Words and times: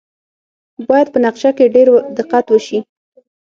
باید 0.89 1.07
په 1.13 1.19
نقشه 1.25 1.51
کې 1.57 1.73
ډیر 1.75 1.87
دقت 2.17 2.45
وشي 2.49 2.79